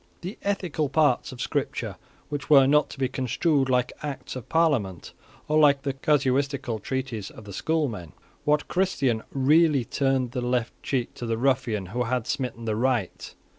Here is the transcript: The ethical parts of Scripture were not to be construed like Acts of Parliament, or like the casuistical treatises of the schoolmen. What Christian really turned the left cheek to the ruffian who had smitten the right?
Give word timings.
The 0.21 0.39
ethical 0.41 0.89
parts 0.89 1.31
of 1.31 1.39
Scripture 1.39 1.95
were 2.49 2.65
not 2.65 2.89
to 2.89 2.97
be 2.97 3.07
construed 3.07 3.69
like 3.69 3.91
Acts 4.01 4.35
of 4.35 4.49
Parliament, 4.49 5.13
or 5.47 5.59
like 5.59 5.83
the 5.83 5.93
casuistical 5.93 6.79
treatises 6.79 7.29
of 7.29 7.43
the 7.45 7.53
schoolmen. 7.53 8.13
What 8.43 8.67
Christian 8.67 9.21
really 9.31 9.85
turned 9.85 10.31
the 10.31 10.41
left 10.41 10.73
cheek 10.81 11.13
to 11.13 11.27
the 11.27 11.37
ruffian 11.37 11.85
who 11.93 12.05
had 12.05 12.25
smitten 12.25 12.65
the 12.65 12.75
right? 12.75 13.35